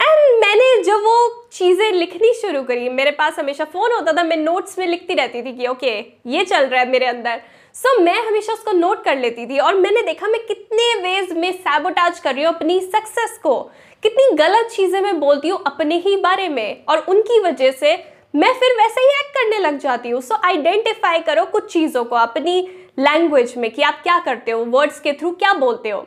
एंड 0.00 0.40
मैंने 0.40 0.82
जब 0.82 1.04
वो 1.04 1.48
चीज़ें 1.52 1.90
लिखनी 1.92 2.32
शुरू 2.32 2.62
करी 2.62 2.88
मेरे 2.88 3.10
पास 3.10 3.38
हमेशा 3.38 3.64
फ़ोन 3.64 3.92
होता 3.92 4.12
था 4.12 4.22
मैं 4.24 4.36
नोट्स 4.36 4.78
में 4.78 4.86
लिखती 4.86 5.14
रहती 5.14 5.42
थी 5.42 5.52
कि 5.52 5.66
ओके 5.66 5.98
ये 6.30 6.44
चल 6.44 6.66
रहा 6.66 6.80
है 6.80 6.88
मेरे 6.90 7.06
अंदर. 7.06 7.40
सो 7.74 7.94
so, 7.94 8.02
मैं 8.04 8.20
हमेशा 8.26 8.52
उसको 8.52 8.72
नोट 8.72 9.02
कर 9.04 9.16
लेती 9.18 9.46
थी 9.46 9.58
और 9.58 9.74
मैंने 9.74 10.02
देखा 10.02 10.26
मैं 10.26 10.40
कितने 10.46 10.92
वेज 11.00 11.32
में 11.32 11.50
सैबोटाज 11.52 12.20
कर 12.20 12.34
रही 12.34 12.44
हूँ 12.44 12.54
अपनी 12.54 12.80
सक्सेस 12.80 13.38
को। 13.42 13.60
कितनी 14.02 14.30
गलत 14.36 14.70
चीज़ें 14.70 15.00
मैं 15.00 15.18
बोलती 15.20 15.48
हूँ 15.48 15.62
अपने 15.66 15.98
ही 15.98 16.16
बारे 16.16 16.48
में 16.48 16.84
और 16.88 17.04
उनकी 17.08 17.40
वजह 17.40 17.70
से 17.72 17.96
मैं 18.34 18.52
फिर 18.52 18.72
वैसे 18.78 19.00
ही 19.00 19.18
एक्ट 19.18 19.34
करने 19.34 19.58
लग 19.58 19.78
जाती 19.78 20.10
हूँ। 20.10 20.20
सो 20.20 20.40
आइडेंटिफाई 20.44 21.20
करो 21.20 21.44
कुछ 21.46 21.72
चीज़ों 21.72 22.04
को 22.04 22.16
अपनी 22.16 22.60
लैंग्वेज 22.98 23.54
में 23.56 23.70
कि 23.70 23.82
आप 23.82 24.00
क्या 24.02 24.18
करते 24.18 24.50
हो 24.50 24.64
वर्ड्स 24.66 25.00
के 25.00 25.12
थ्रू 25.12 25.30
क्या 25.32 25.52
बोलते 25.54 25.90
हो। 25.90 26.00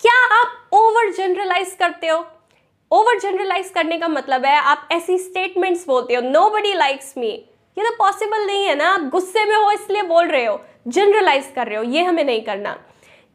क्या 0.00 0.18
आप 0.36 0.70
ओवर 0.74 1.12
जनरलाइज 1.12 1.76
करते 1.78 2.06
हो? 2.06 2.24
ओवर 2.94 3.18
जनरलाइज 3.18 3.68
करने 3.74 3.96
का 3.98 4.08
मतलब 4.08 4.44
है, 4.44 4.56
आप 4.56 4.88
ऐसी 4.92 5.16
स्टेटमेंट्स 5.18 5.86
बोलते 5.86 6.14
हो 6.14 6.20
नो 6.22 6.48
बडी 6.50 6.72
लाइक्स 6.74 7.14
मी 7.18 7.28
ये 7.28 7.84
तो 7.84 7.90
पॉसिबल 7.96 8.44
नहीं 8.46 8.64
है 8.64 8.74
ना, 8.74 8.88
आप 8.88 9.08
गुस्से 9.12 9.44
में 9.44 9.54
हो 9.56 9.70
इसलिए 9.72 10.02
बोल 10.02 10.26
रहे 10.26 10.44
हो 10.44 10.60
जनरलाइज 10.88 11.50
कर 11.54 11.66
रहे 11.66 11.76
हो, 11.76 11.82
ये 11.84 12.02
हमें 12.02 12.22
नहीं 12.24 12.42
करना. 12.42 12.72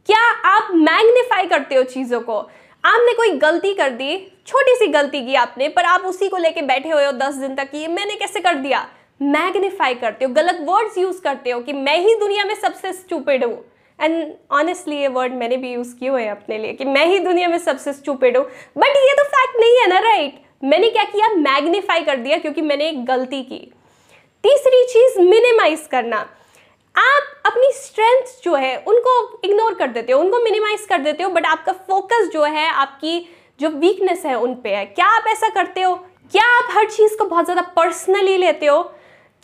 क्या 0.08 0.22
आप 0.50 0.70
मैग्नीफाई 0.74 1.48
करते 1.48 1.76
हो 1.76 1.84
चीज़ों 1.86 2.20
को? 2.22 2.38
आपने 2.84 3.14
कोई 3.14 3.32
गलती 3.40 3.74
कर 3.74 3.90
दी, 3.92 4.18
छोटी 4.48 4.76
सी 4.76 4.88
गलती 4.88 5.26
की 5.26 5.36
आपने, 5.36 5.68
पर 5.70 5.86
आप 5.86 6.06
उसी 6.06 6.30
को 6.30 6.38
लेके 6.38 6.62
बैठे 6.64 6.90
हुए 6.90 7.06
हो 7.06 7.12
दस 7.14 7.36
दिन 7.36 7.56
तक 7.56 7.72
ये 7.76 7.88
मैंने 7.90 8.16
कैसे 8.16 8.40
कर 8.40 8.56
दिया? 8.58 8.86
मैग्नीफाई 9.22 9.96
करते 9.96 10.26
हो, 10.26 10.34
गलत 10.34 10.60
वर्ड्स 10.62 10.98
यूज़ 10.98 11.22
करते 11.22 11.52
हो 11.52 11.60
कि 11.62 11.74
मैं 11.74 11.98
ही 12.00 12.16
दुनिया 12.20 12.46
में 12.46 12.56
सबसे 12.56 12.94
स्टूपिड 12.94 13.44
हूँ. 13.46 13.64
एंड 14.02 14.34
ऑनेस्टली 14.52 14.98
ये 14.98 15.08
वर्ड 15.08 15.34
मैंने 15.34 15.58
भी 15.58 15.74
यूज़ 15.74 15.96
किए 15.96 16.10
हुए 16.10 16.24
हैं 16.24 16.32
अपने 16.32 16.58
लिए 16.58 16.74
कि 16.74 16.86
मैं 16.86 17.06
ही 17.06 17.20
दुनिया 17.20 17.48
में 17.48 17.58
सबसे 17.58 17.94
स्टूपिड 17.94 18.38
हूँ। 18.38 18.46
बट 18.78 18.98
ये 18.98 19.14
तो 19.14 19.24
फैक्ट 19.24 19.60
नहीं 19.60 19.80
है 19.82 19.88
ना 19.88 20.00
राइट 20.00 20.42
मैंने 20.64 20.90
क्या 20.90 21.04
किया? 21.04 21.28
मैग्नीफाई 21.30 22.02
कर 22.02 22.16
दिया 22.16 22.38
क्योंकि 22.38 22.62
मैंने 22.62 22.88
एक 22.90 23.06
गलती 23.06 23.42
की। 23.44 23.60
तीसरी 24.44 24.84
चीज़ 24.84 25.20
मिनिमाइज 25.20 25.88
करना। 25.92 26.18
आप 26.96 27.24
अपनी 27.46 27.72
स्ट्रेंथ 27.72 28.44
जो 28.44 28.56
है, 28.56 28.78
उनको 28.78 29.42
इग्नोर 29.44 29.74
कर 29.74 29.88
देते 29.88 30.14
हो, 30.14 30.20
उनको 30.20 30.44
मिनिमाइज 30.44 30.86
कर 30.86 30.98
देते 30.98 31.24
हो 31.24 31.30
बट 31.30 31.46
आपका 31.46 31.72
फोकस 31.72 32.30
जो 32.34 32.44
है, 32.44 32.68
आपकी 32.70 33.30
जो 33.60 33.70
वीकनेस 33.70 34.26
है, 34.26 34.36
उन 34.36 34.56
पे 34.56 34.70
है। 34.70 34.86
क्या 34.86 35.06
आप 35.06 35.28
ऐसा 35.28 35.50
करते 35.50 35.82
हो? 35.82 35.96
क्या 36.32 36.46
आप 36.58 36.68
हर 36.72 36.90
चीज़ 36.90 37.18
को 37.18 37.26
बहुत 37.26 37.46
ज़्यादा 37.46 37.62
पर्सनली 37.62 38.38
लेते 38.38 38.66
हो? 38.66 38.82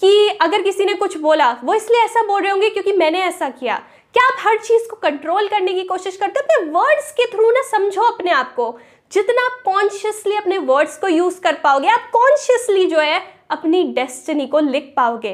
कि 0.02 0.38
अगर 0.42 0.62
किसी 0.62 0.86
ने 0.86 0.94
कुछ 0.94 1.18
बोला, 1.18 1.52
वो 1.64 1.74
इसलिए 1.74 2.04
ऐसा 2.04 2.22
बोल 2.22 2.42
रहे 2.42 2.52
होंगे 2.52 2.70
क्योंकि 2.70 2.92
मैंने 2.92 3.20
ऐसा 3.20 3.50
किया। 3.50 3.82
क्या 4.16 4.24
आप 4.26 4.36
हर 4.40 4.58
चीज़ 4.58 4.88
को 4.90 4.96
कंट्रोल 4.96 5.48
करने 5.48 5.72
की 5.74 5.84
कोशिश 5.84 6.18
करते 6.18 6.40
हो? 6.40 6.44
अपने 6.44 6.70
वर्ड्स 6.72 7.12
के 7.12 7.26
थ्रू 7.32 7.50
ना 7.52 7.62
समझो 7.62 8.02
अपने 8.02 8.32
आप 8.32 8.54
को। 8.56 8.68
जितना 9.12 9.46
आप 9.46 9.60
कॉन्शियसली 9.66 10.36
अपने 10.36 10.58
वर्ड्स 10.60 10.98
को 10.98 11.08
यूज़ 11.08 11.40
कर 11.42 11.54
पाओगे, 11.64 11.88
आप 11.88 12.10
कॉन्शियसली 12.14 12.86
जो 12.86 13.00
है 13.00 13.20
अपनी 13.52 13.84
डेस्टिनी 13.94 14.46
को 14.48 14.60
लिख 14.60 14.94
पाओगे। 14.98 15.34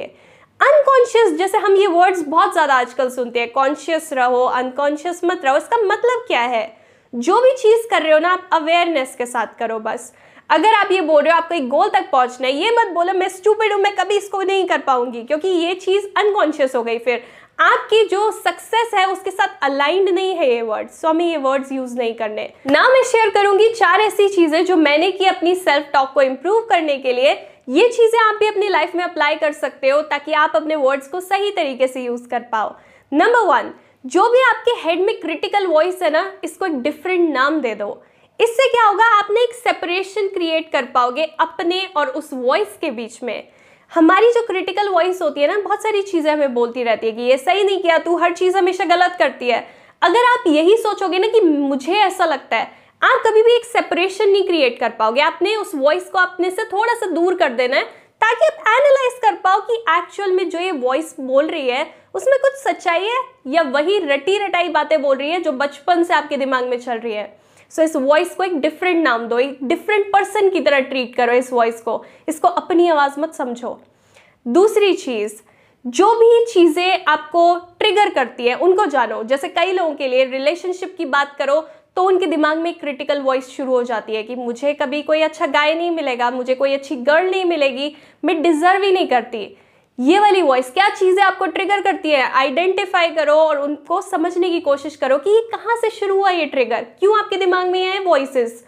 अनकॉन्शियस 0.60 1.34
जैसे 1.34 1.58
हम 1.58 1.76
ये 1.76 1.88
वर्ड्स 1.90 2.24
बहुत 2.24 2.54
ज़्यादा 2.54 2.76
आजकल 2.76 3.10
सुनते 3.10 3.40
हैं 3.40 3.52
कॉन्शियस 3.52 4.12
रहो 4.14 4.44
अनकॉन्शियस 4.46 5.22
मत 5.26 5.46
रहो, 5.46 5.58
इसका 5.58 5.78
मतलब 5.78 6.26
क्या 6.28 6.42
है? 6.42 6.66
जो 7.14 7.40
भी 7.42 7.54
चीज़ 7.54 7.88
कर 7.90 8.02
रहे 8.02 8.14
हो 8.14 8.20
ना, 8.20 8.30
आप 8.30 8.50
अवेयरनेस 8.54 9.16
के 9.18 9.26
साथ 9.26 9.58
करो 9.60 9.80
बस। 9.80 10.12
अगर 10.50 10.74
आप 10.74 10.92
ये 10.92 11.02
बोल 11.02 11.22
रहे 11.24 11.34
हो, 11.34 11.38
आपको 11.38 11.56
एक 11.56 11.68
गोल 11.70 11.90
तक 11.90 12.10
पहुँचना 12.12 12.48
है, 12.48 12.54
ये 12.54 12.72
मत 12.72 12.88
बोलो, 12.94 13.14
मैं 13.14 13.28
स्टूपिड 13.30 13.74
हूँ, 13.74 13.82
मैं 13.82 13.96
कभी 13.96 14.18
इसको 14.18 14.42
नहीं 14.42 14.66
कर 14.68 14.80
पाऊँगी, 14.80 15.22
क्योंकि 15.24 15.48
ये 15.48 15.74
चीज़ 15.76 16.08
अनकॉन्शियस 16.18 16.76
हो 16.76 16.84
गई 16.84 16.98
फिर। 17.00 17.24
आपकी 17.62 18.04
जो 18.06 18.30
सक्सेस 18.34 18.94
है, 18.94 19.06
उसके 19.08 19.32
साथ 19.32 19.64
अलाइंड 19.64 20.10
नहीं 20.10 20.34
है 20.36 20.50
ये 20.50 20.62
वर्ड्स 20.64 21.02
सो 21.02 21.08
हमें 21.08 21.26
ये 21.26 21.38
वर्ड्स 21.38 21.72
यूज़ 21.72 21.96
नहीं 21.98 22.14
करने। 22.16 22.48
ना 22.68 22.88
मैं 22.90 23.04
शेयर 23.04 23.30
करूँगी 23.30 23.70
चार 23.70 24.02
ऐसी 24.02 24.28
चीज़ें 24.30 24.66
जो 24.66 24.76
मैंने 24.78 25.12
की 25.12 25.26
अपनी 25.28 25.56
सेल्फ 25.58 25.90
टॉक 25.94 26.12
को 26.14 26.22
इम्प्रूव 26.22 26.62
करने 26.70 26.98
के 26.98 27.14
लिए। 27.14 27.32
ये 27.70 27.88
चीज़ें 27.90 28.20
आप 28.22 28.40
भी 28.40 28.48
अपनी 28.48 28.68
लाइफ 28.70 28.96
में 28.96 29.04
अप्लाई 29.04 29.36
कर 29.36 29.52
सकते 29.54 29.90
हो 29.90 30.02
ताकि 30.04 30.34
आप 30.36 30.56
अपने 30.56 30.76
वर्ड्स 30.78 31.08
को 31.08 31.20
सही 31.22 31.52
तरीके 31.52 31.88
से 31.88 32.04
यूज़ 32.04 32.28
कर 32.30 32.40
पाओ। 32.52 32.76
नंबर 33.12 33.46
वन 33.48 33.72
जो 34.06 34.28
भी 34.30 34.42
आपके 34.44 34.80
हेड 34.80 35.02
में 35.02 35.20
क्रिटिकल 35.22 35.68
वॉइस 35.68 36.02
है 36.04 36.10
ना, 36.10 36.32
इसको 36.44 36.66
एक 36.66 36.82
डिफरेंट 36.82 37.30
नाम 37.30 37.60
दे 37.62 37.76
दो। 37.76 38.04
इससे 38.40 38.68
क्या 38.68 38.86
होगा 38.86 39.06
आपने 39.18 39.42
एक 39.42 39.54
सेपरेशन 39.56 40.28
क्रिएट 40.30 40.72
कर 40.72 40.86
पाओगे 40.94 41.24
अपने 41.40 41.86
और 41.98 42.08
उस 42.10 42.30
वॉइस 42.34 42.78
के 42.82 42.92
बीच 42.92 43.24
में। 43.24 43.48
हमारी 43.92 44.32
जो 44.32 44.42
क्रिटिकल 44.42 44.90
वॉइस 44.90 45.22
होती 45.22 45.42
है 45.42 45.48
ना, 45.48 45.58
बहुत 45.58 45.84
सारी 45.84 46.02
चीज़ें 46.02 46.32
हमें 46.32 46.54
बोलती 46.54 46.84
रहती 46.84 47.08
है 47.08 47.14
कि 47.14 47.22
ये 47.22 47.38
सही 47.38 47.64
नहीं 47.64 47.82
किया, 47.82 47.98
तू 47.98 48.16
हर 48.18 48.34
चीज़ 48.34 48.58
हमेशा 48.58 48.86
गलत 48.86 49.16
करती 49.20 49.50
है। 49.50 49.60
अगर 50.02 50.26
आप 50.26 50.44
यही 50.48 50.78
सोचोगे 50.78 51.20
ना 51.20 51.28
कि 51.28 51.42
मुझे 51.42 51.94
ऐसा 51.96 52.26
लगता 52.26 52.58
है, 52.58 52.72
आप 53.02 53.24
कभी 53.26 53.42
भी 53.44 53.56
एक 53.56 53.66
सेपरेशन 53.66 54.30
नहीं 54.30 54.44
क्रिएट 54.44 54.80
कर 54.80 54.90
पाओगे। 54.90 55.22
आपने 55.22 55.56
उस 55.56 55.72
वॉइस 55.76 56.10
को 56.10 56.20
अपने 56.20 56.52
से 56.52 56.64
थोड़ा 56.64 56.94
सा 56.94 57.06
दूर 57.06 57.36
कर 57.36 57.54
देना 57.54 57.78
है, 57.78 57.84
ताकि 58.22 58.46
आप 58.46 58.68
एनालाइज 58.70 59.20
कर 59.22 59.36
पाओ 59.44 59.60
कि 59.62 59.84
एक्चुअल 59.90 60.32
में 60.32 60.50
जो 60.50 60.60
ये 60.60 60.72
वॉइस 60.72 61.16
बोल 61.20 61.48
रही 61.48 61.70
है, 61.70 61.86
उसमें 62.16 62.38
कुछ 62.40 62.54
सच्चाई 62.62 63.06
है 63.06 63.22
या 63.48 63.62
वही 63.70 64.00
रटी 64.00 64.38
रटाई 64.38 64.70
बातें 64.70 65.02
बोल 65.02 65.18
रही 65.18 65.30
है 65.30 65.42
जो 65.42 65.52
बचपन 65.54 66.04
से 66.04 66.14
आपके 66.14 66.38
दिमाग 66.38 66.68
में 66.68 66.80
चल 66.80 66.98
रही 66.98 67.14
है। 67.14 67.34
सो 67.72 67.82
so, 67.82 67.88
इस 67.90 67.96
वॉइस 67.96 68.34
को 68.36 68.44
एक 68.44 68.60
डिफरेंट 68.62 69.04
नाम 69.04 69.26
दो 69.28 69.38
एक 69.40 69.58
डिफरेंट 69.64 70.12
पर्सन 70.14 70.50
की 70.50 70.60
तरह 70.62 70.80
ट्रीट 70.82 71.16
करो 71.16 71.34
इस 71.34 71.52
वॉइस 71.54 71.82
को। 71.82 72.04
इसको 72.30 72.48
अपनी 72.48 72.88
आवाज़ 72.90 73.20
मत 73.20 73.34
समझो। 73.34 73.80
दूसरी 74.46 74.94
चीज़ 74.96 75.42
जो 75.86 76.14
भी 76.16 76.46
चीज़ें 76.46 77.04
आपको 77.08 77.56
ट्रिगर 77.80 78.10
करती 78.14 78.48
है 78.48 78.56
उनको 78.58 78.86
जानो। 78.86 79.24
जैसे 79.24 79.48
कई 79.50 79.72
लोगों 79.72 79.94
के 79.96 80.08
लिए 80.08 80.26
रिलेशनशिप 80.26 80.96
की 80.98 81.06
बात 81.08 81.36
करो 81.38 81.60
तो 81.96 82.04
उनके 82.04 82.26
दिमाग 82.26 82.58
में 82.58 82.74
क्रिटिकल 82.74 83.22
वॉइस 83.22 83.50
शुरू 83.50 83.72
हो 83.72 83.84
जाती 83.84 84.16
है 84.16 84.24
कि 84.24 84.36
मुझे 84.36 84.74
कभी 84.74 85.02
कोई 85.02 85.22
अच्छा 85.22 85.48
गाय 85.48 85.74
नहीं 85.74 85.92
मिलेगा 85.92 86.30
मुझे 86.32 86.56
कोई 86.56 86.74
अच्छी 86.74 86.96
गर्ल 86.98 87.30
नहीं 87.30 87.46
मिलेगी 87.46 87.96
मैं 88.24 88.42
डिजर्व 88.42 88.84
ही 88.84 88.92
नहीं 88.92 89.08
करती। 89.08 89.46
ये 90.02 90.20
वाली 90.20 90.42
वॉइस 90.42 90.70
क्या 90.74 90.88
चीज़ें 90.90 91.22
आपको 91.24 91.46
ट्रिगर 91.46 91.82
करती 91.82 92.10
है? 92.10 92.22
आइडेंटिफाई 92.24 93.10
करो 93.10 93.34
और 93.34 93.58
उनको 93.62 94.00
समझने 94.02 94.50
की 94.50 94.60
कोशिश 94.60 94.96
करो 94.96 95.18
कि 95.18 95.30
ये 95.30 95.42
कहाँ 95.52 95.76
से 95.76 95.90
शुरू 95.90 96.16
हुआ 96.16 96.30
ये 96.30 96.46
ट्रिगर 96.46 96.86
क्यों 97.00 97.18
आपके 97.20 97.38
दिमाग 97.38 97.68
में 97.68 97.80
है 97.82 98.00
वॉइसेस 98.00 98.64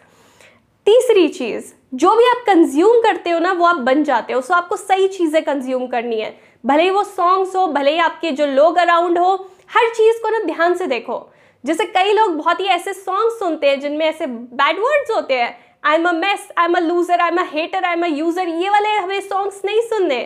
तीसरी 0.88 1.28
चीज़, 1.30 1.72
जो 1.94 2.16
भी 2.16 2.26
आप 2.26 2.44
कंज्यूम 2.48 3.00
करते 3.02 3.30
हो 3.30 3.40
ना, 3.40 3.52
वो 3.52 3.66
आप 3.66 3.76
बन 3.78 4.04
जाते 4.04 4.34
हो। 4.34 4.42
सो 4.42 4.54
आपको 4.54 4.76
सही 4.76 5.08
चीज़ें 5.08 5.42
कंज्यूम 5.44 5.88
करनी 5.88 6.20
है। 6.20 6.36
भले 6.66 6.84
ही 6.84 6.90
वो 6.90 7.04
सॉन्ग्स 7.06 7.56
हो, 7.56 7.66
भले 7.70 7.92
ही 7.92 8.00
आपके 8.00 8.32
जो 8.32 8.46
लोग 8.46 8.78
अराउंड 8.78 9.20
हो, 9.20 9.34
हर 9.70 9.90
चीज़ 9.90 10.22
को 10.22 10.30
ना 10.30 10.40
ध्यान 10.46 10.76
से 10.76 10.88
देखो। 10.88 11.20
जैसे 11.64 11.86
कई 11.88 12.14
लोग 12.14 12.36
बहुत 12.38 12.60
ही 12.60 12.66
ऐसे 12.68 12.94
सॉन्ग 12.94 13.32
सुनते 13.40 13.70
हैं, 13.70 13.80
जिनमें 13.80 14.06
ऐसे 14.06 14.28
बैड 14.28 14.80
वर्ड्स 14.80 15.16
होते 15.16 15.34
हैं। 15.34 15.56
I 15.84 15.96
am 15.96 16.08
a 16.10 16.12
mess 16.14 16.48
I 16.58 16.66
am 16.66 16.74
a 16.74 16.80
loser 16.82 17.22
I 17.22 17.30
am 17.30 17.38
a 17.38 17.48
hater 17.54 17.86
I 17.86 17.94
am 17.94 18.04
a 18.04 18.10
user 18.10 18.48
ये 18.48 18.70
वाले 18.70 18.90
हमें 18.90 19.20
सॉन्ग्स 19.22 19.62
नहीं 19.66 19.82
सुनने। 19.90 20.24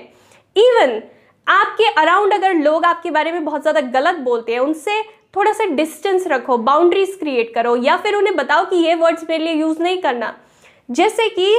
इवन 0.57 1.01
आपके 1.47 1.85
अराउंड 1.91 2.33
अगर 2.33 2.53
लोग 2.55 2.85
आपके 2.85 3.11
बारे 3.11 3.31
में 3.31 3.43
बहुत 3.45 3.61
ज़्यादा 3.61 3.81
गलत 3.91 4.15
बोलते 4.21 4.51
हैं, 4.51 4.59
उनसे 4.59 5.01
थोड़ा 5.35 5.51
सा 5.53 5.65
डिस्टेंस 5.65 6.27
रखो 6.27 6.57
बाउंड्रीज 6.59 7.15
क्रिएट 7.19 7.53
करो, 7.55 7.75
या 7.77 7.97
फिर 7.97 8.15
उन्हें 8.15 8.35
बताओ 8.35 8.65
कि 8.65 8.75
ये 8.77 8.95
वर्ड्स 8.95 9.23
मेरे 9.29 9.43
लिए 9.43 9.53
यूज़ 9.53 9.81
नहीं 9.83 10.01
करना। 10.01 10.35
जैसे 10.89 11.27
कि 11.29 11.51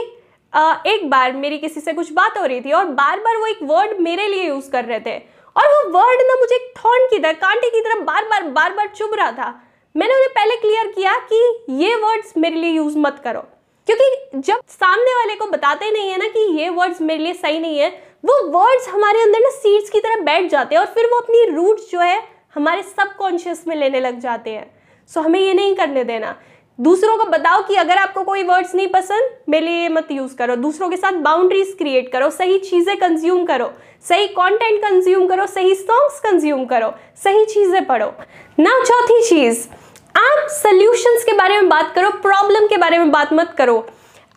एक 0.87 1.09
बार 1.11 1.33
मेरी 1.35 1.59
किसी 1.59 1.81
से 1.81 1.93
कुछ 1.93 2.13
बात 2.13 2.39
हो 2.39 2.45
रही 2.45 2.61
थी 2.61 2.73
और 2.73 2.85
बार 2.95 3.21
बार 3.21 3.37
वो 3.37 3.47
एक 3.47 3.59
वर्ड 3.65 3.99
मेरे 4.01 4.27
लिए 4.27 4.45
यूज़ 4.45 4.71
कर 4.71 4.85
रहे 4.85 5.01
थे 5.01 5.17
और 5.57 5.67
वो 5.67 5.83
वर्ड 5.91 6.21
ना 6.23 6.35
मुझे 6.41 6.59
थॉर्न 6.77 7.07
की 7.07 7.19
तरह, 7.19 7.33
कांटे 7.35 7.71
की 7.71 7.81
तरह 7.81 8.01
बार 8.03 8.25
बार 8.25 8.43
बार 8.51 8.75
बार 8.75 8.89
चुभ 8.97 9.15
रहा 9.15 9.31
था। 9.33 9.49
मैंने 9.95 10.15
उन्हें 10.15 10.31
पहले 10.31 10.57
क्लियर 10.57 10.93
किया 10.93 11.15
कि 11.31 11.39
ये 11.77 11.95
वर्ड्स 11.97 12.33
मेरे 12.37 12.57
लिए 12.57 12.71
यूज़ 12.71 12.99
मत 12.99 13.21
करो। 13.25 13.41
क्योंकि 13.89 14.41
जब 14.41 14.61
सामने 14.71 15.15
वाले 15.15 15.35
को 15.35 15.47
बताते 15.47 15.91
नहीं 15.91 16.11
है 16.11 16.19
ना 16.19 16.29
कि 16.29 16.41
ये 16.59 16.69
वर्ड्स 16.71 17.01
मेरे 17.03 17.25
लिए 17.25 17.35
सही 17.35 17.59
नहीं 17.59 17.79
है 17.79 17.91
वो 18.25 18.43
वर्ड्स 18.51 18.89
हमारे 18.89 19.23
अंदर 19.23 19.41
ना 19.41 19.51
सीड्स 19.51 19.91
की 19.91 20.01
तरह 20.01 20.23
बैठ 20.25 20.51
जाते 20.51 20.75
हैं 20.75 20.81
और 20.83 20.89
फिर 20.95 21.07
वो 21.07 21.19
अपनी 21.21 21.45
रूट्स 21.47 21.91
जो 21.91 22.01
है 22.01 22.23
हमारे 22.55 22.83
सबकॉन्शियस 22.83 23.65
में 23.69 23.75
लेने 23.77 24.01
लग 24.01 24.19
जाते 24.21 24.51
हैं। 24.51 24.71
सो 25.11 25.21
हमें 25.21 25.41
ये 25.41 25.53
नहीं 25.55 25.75
करने 25.75 26.05
देना। 26.05 26.35
दूसरों 26.79 27.17
को 27.19 27.25
बताओ 27.25 27.63
कि 27.63 27.75
अगर 27.75 27.99
आपको 27.99 28.23
कोई 28.25 28.43
वर्ड्स 28.43 28.75
नहीं 28.75 28.89
पसंद, 28.89 29.31
मेरे 29.49 29.67
लिए 29.67 29.89
मत 29.89 30.09
यूज़ 30.11 30.35
करो। 30.37 30.57
दूसरों 30.57 30.89
के 30.89 30.97
साथ 30.97 31.13
बाउंड्रीज 31.23 31.75
क्रिएट 31.79 32.11
करो, 32.13 32.31
सही 32.31 32.59
चीज़ें 32.59 32.97
कंज्यूम 32.97 33.45
करो। 33.47 33.71
सही 34.09 34.27
कंटेंट 34.29 34.81
कंज्यूम 34.83 35.27
करो, 35.27 35.47
सही 35.47 35.75
सॉन्ग्स 35.75 36.21
कंज्यूम 36.21 36.65
करो, 36.65 36.93
सही 37.25 37.45
चीज़ें 37.45 37.85
पढ़ो। 37.87 38.13
ना 38.59 38.79
चौथी 38.85 39.21
चीज़, 39.29 39.67
आप 40.15 40.49
सोल्यूशंस 40.53 41.25
के 41.25 41.33
बारे 41.33 41.55
में 41.55 41.69
बात 41.69 41.93
करो 41.95 42.11
प्रॉब्लम 42.23 42.67
के 42.67 42.77
बारे 42.77 42.99
में 42.99 43.11
बात 43.11 43.33
मत 43.33 43.55
करो। 43.59 43.79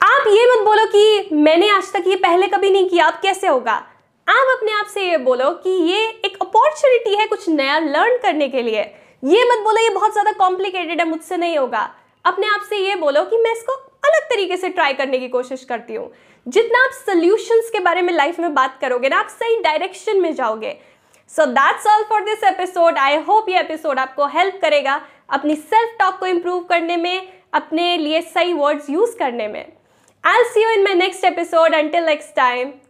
आप 0.02 0.24
ये 0.28 0.46
मत 0.46 0.64
बोलो 0.66 0.86
कि 0.86 1.36
मैंने 1.36 1.70
आज 1.70 1.92
तक 1.94 2.04
ये 2.08 2.16
पहले 2.18 2.48
कभी 2.48 2.70
नहीं 2.70 2.88
किया, 2.90 3.06
अब 3.06 3.20
कैसे 3.22 3.48
होगा? 3.48 3.74
आप 4.28 4.48
अपने 4.52 4.72
आप 4.72 4.86
से 4.86 5.02
ये 5.02 5.18
बोलो 5.18 5.50
कि 5.56 5.70
ये 5.90 6.08
एक 6.26 6.38
अपॉर्चुनिटी 6.42 7.16
है 7.16 7.26
कुछ 7.26 7.48
नया 7.50 7.78
लर्न 7.80 8.18
करने 8.18 8.48
के 8.48 8.62
लिए। 8.62 8.82
ये 9.24 9.44
मत 9.46 9.64
बोलो, 9.64 9.82
ये 9.82 9.90
बहुत 9.90 10.12
ज़्यादा 10.12 10.32
कॉम्प्लिकेटेड 10.38 11.00
है, 11.00 11.08
मुझसे 11.10 11.38
नहीं 11.38 11.58
होगा। 11.58 11.90
अपने 12.26 12.48
आप 12.48 12.62
से 12.70 12.78
ये 12.78 12.96
बोलो 12.96 13.24
कि 13.24 13.38
मैं 13.38 13.52
इसको 13.52 13.74
अलग 14.04 14.24
तरीके 14.30 14.58
से 14.58 14.70
ट्राई 14.70 14.94
करने 14.94 15.20
की 15.20 15.28
कोशिश 15.28 15.64
करती 15.64 15.96
हूँ। 15.96 16.12
जितना 16.46 16.84
आप 16.86 16.92
सोल्यूशंस 16.96 17.70
के 17.70 17.80
बारे 17.80 18.02
में 18.02 18.14
लाइफ 18.14 18.40
में 18.40 18.54
बात 18.54 18.78
करोगे 18.82 19.10
ना, 19.10 19.20
आप 19.20 19.28
सही 19.30 19.60
डायरेक्शन 19.62 20.22
में 20.22 20.34
जाओगे। 20.36 20.76
So 21.32 21.46
that's 21.48 21.86
all 21.88 22.04
for 22.04 22.24
this 22.24 22.44
episode 22.46 22.98
I 22.98 23.18
hope 23.20 23.50
ये 23.50 23.60
एपिसोड 23.60 24.00
आपको 24.00 24.26
हेल्प 24.30 24.58
करेगा 24.62 25.00
अपनी 25.30 25.56
सेल्फ 25.58 25.96
टॉक 26.00 26.18
को 26.20 26.26
इम्प्रूव 26.28 26.64
करने 26.64 26.98
में, 26.98 27.28
अपने 27.54 27.96
लिए 27.98 28.22
सही 28.24 28.54
वर्ड्स 28.54 28.90
यूज़ 28.90 29.16
करने 29.18 29.48
में। 29.48 29.81
I'll 30.24 30.46
see 30.54 30.62
you 30.62 30.76
in 30.78 30.84
my 30.84 30.94
next 30.94 31.24
episode. 31.24 31.74
Until 31.74 32.06
next 32.06 32.36
time, 32.36 32.74